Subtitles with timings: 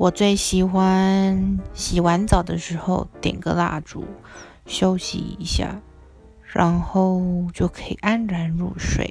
[0.00, 4.06] 我最喜欢洗完澡的时候点个蜡烛
[4.64, 5.78] 休息一下
[6.42, 7.20] 然后
[7.52, 9.09] 就可以安然入睡。